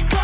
money. 0.00 0.21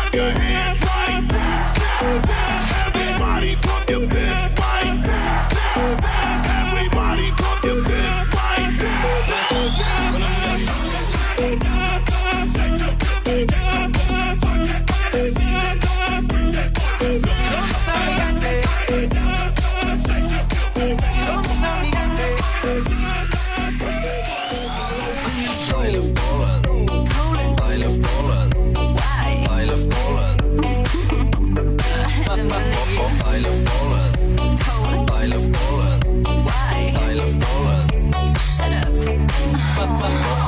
Bye. 39.79 40.38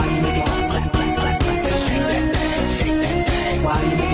Why 0.00 0.06
you 0.06 0.22
make 0.22 0.36
it 0.38 0.46
clap, 0.46 0.70
clap, 0.70 0.92
clap, 0.92 1.40
clap? 1.40 1.72
Shake 1.82 2.06
that 2.08 2.34
thing, 2.34 2.68
shake 2.78 3.00
that 3.02 3.28
thing. 3.28 3.62
Why 3.62 3.82
you 3.82 3.96
make 3.98 4.09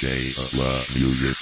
J. 0.00 0.32
Uh, 0.34 0.48
Love 0.56 0.96
Music. 0.96 1.39